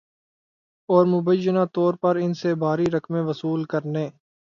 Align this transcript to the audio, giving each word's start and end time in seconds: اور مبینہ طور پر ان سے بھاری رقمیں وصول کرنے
اور 0.89 1.05
مبینہ 1.07 1.65
طور 1.73 1.93
پر 2.01 2.15
ان 2.15 2.33
سے 2.33 2.53
بھاری 2.55 2.85
رقمیں 2.93 3.21
وصول 3.21 3.63
کرنے 3.65 4.07